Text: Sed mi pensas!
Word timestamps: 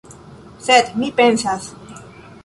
Sed 0.67 0.89
mi 1.01 1.09
pensas! 1.19 1.69